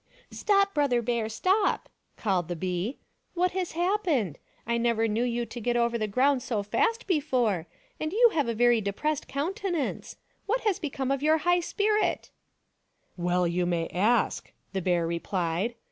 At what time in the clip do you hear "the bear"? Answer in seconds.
14.73-15.05